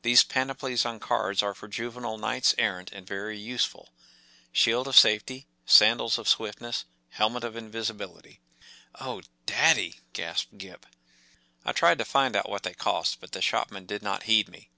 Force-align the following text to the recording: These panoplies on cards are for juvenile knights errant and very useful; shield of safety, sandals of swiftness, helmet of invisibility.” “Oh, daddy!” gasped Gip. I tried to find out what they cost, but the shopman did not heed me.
These 0.00 0.24
panoplies 0.24 0.86
on 0.86 1.00
cards 1.00 1.42
are 1.42 1.52
for 1.52 1.68
juvenile 1.68 2.16
knights 2.16 2.54
errant 2.56 2.90
and 2.92 3.06
very 3.06 3.38
useful; 3.38 3.90
shield 4.50 4.88
of 4.88 4.96
safety, 4.96 5.48
sandals 5.66 6.16
of 6.16 6.26
swiftness, 6.30 6.86
helmet 7.10 7.44
of 7.44 7.56
invisibility.” 7.56 8.40
“Oh, 9.02 9.20
daddy!” 9.44 10.00
gasped 10.14 10.56
Gip. 10.56 10.86
I 11.62 11.72
tried 11.72 11.98
to 11.98 12.06
find 12.06 12.34
out 12.34 12.48
what 12.48 12.62
they 12.62 12.72
cost, 12.72 13.20
but 13.20 13.32
the 13.32 13.42
shopman 13.42 13.84
did 13.84 14.00
not 14.02 14.22
heed 14.22 14.48
me. 14.48 14.70